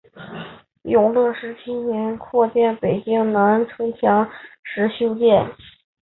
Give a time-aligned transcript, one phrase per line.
[0.81, 4.27] 永乐十七年扩建北京南城墙
[4.63, 5.45] 时修建。